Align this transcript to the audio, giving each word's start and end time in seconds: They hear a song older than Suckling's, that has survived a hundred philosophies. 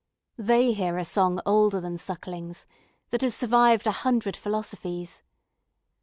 They 0.39 0.73
hear 0.73 0.97
a 0.97 1.05
song 1.05 1.39
older 1.45 1.79
than 1.79 1.99
Suckling's, 1.99 2.65
that 3.11 3.21
has 3.21 3.35
survived 3.35 3.85
a 3.85 3.91
hundred 4.01 4.35
philosophies. 4.35 5.21